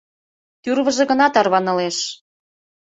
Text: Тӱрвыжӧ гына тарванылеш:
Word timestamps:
Тӱрвыжӧ 0.61 1.03
гына 1.11 1.27
тарванылеш: 1.33 1.97